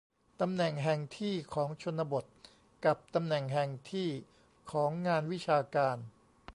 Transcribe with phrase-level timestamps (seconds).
[0.41, 2.25] ตำแหน่งแห่งที่ของชนบท
[2.85, 4.07] กับตำแหน่งแห่งที่
[4.71, 5.97] ของงานวิชาการ